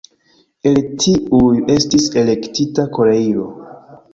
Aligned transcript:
El 0.69 0.79
tiuj 1.03 1.61
estis 1.75 2.09
elektita 2.23 2.87
Koreio. 2.99 3.47